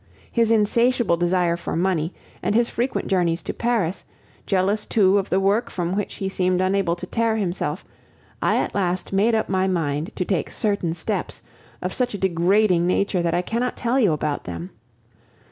his 0.31 0.49
insatiable 0.49 1.15
desire 1.15 1.55
for 1.55 1.75
money, 1.75 2.11
and 2.41 2.55
his 2.55 2.71
frequent 2.71 3.07
journeys 3.07 3.43
to 3.43 3.53
Paris; 3.53 4.03
jealous 4.47 4.83
too 4.87 5.19
of 5.19 5.29
the 5.29 5.39
work 5.39 5.69
from 5.69 5.95
which 5.95 6.15
he 6.15 6.27
seemed 6.27 6.59
unable 6.59 6.95
to 6.95 7.05
tear 7.05 7.35
himself, 7.35 7.85
I 8.41 8.55
at 8.57 8.73
last 8.73 9.13
made 9.13 9.35
up 9.35 9.47
my 9.47 9.67
mind 9.67 10.09
to 10.15 10.25
take 10.25 10.49
certain 10.49 10.95
steps, 10.95 11.43
of 11.83 11.93
such 11.93 12.15
a 12.15 12.17
degrading 12.17 12.87
nature 12.87 13.21
that 13.21 13.35
I 13.35 13.43
cannot 13.43 13.77
tell 13.77 13.99
you 13.99 14.11
about 14.11 14.45
them. 14.45 14.71